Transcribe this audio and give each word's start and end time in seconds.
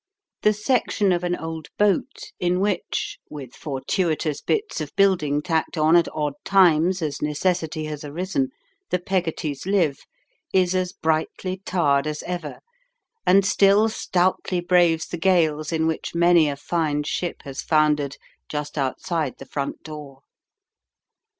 The 0.41 0.53
section 0.53 1.11
of 1.11 1.23
an 1.23 1.35
old 1.35 1.67
boat 1.77 2.31
in 2.39 2.59
which, 2.59 3.19
with 3.29 3.53
fortuitous 3.53 4.41
bits 4.41 4.81
of 4.81 4.91
building 4.95 5.43
tacked 5.43 5.77
on 5.77 5.95
at 5.95 6.07
odd 6.11 6.33
times 6.43 7.03
as 7.03 7.21
necessity 7.21 7.85
has 7.85 8.03
arisen, 8.03 8.49
the 8.89 8.97
Peggottys 8.97 9.67
live 9.67 9.99
is 10.51 10.73
as 10.73 10.91
brightly 10.91 11.61
tarred 11.67 12.07
as 12.07 12.23
ever, 12.23 12.61
and 13.27 13.45
still 13.45 13.89
stoutly 13.89 14.59
braves 14.59 15.05
the 15.05 15.17
gales 15.17 15.71
in 15.71 15.85
which 15.85 16.15
many 16.15 16.49
a 16.49 16.55
fine 16.55 17.03
ship 17.03 17.43
has 17.43 17.61
foundered 17.61 18.17
just 18.49 18.79
outside 18.79 19.35
the 19.37 19.45
front 19.45 19.83
door. 19.83 20.21